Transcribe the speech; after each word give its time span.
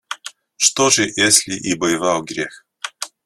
Что 0.57 0.89
же, 0.89 1.11
если 1.15 1.53
и 1.53 1.75
бывал 1.75 2.23
грех 2.23 2.65